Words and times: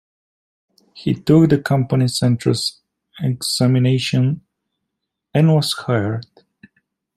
He 0.95 1.13
took 1.13 1.51
the 1.51 1.59
company's 1.61 2.23
entrance 2.23 2.81
examination, 3.19 4.41
and 5.31 5.53
was 5.53 5.73
hired. 5.73 6.25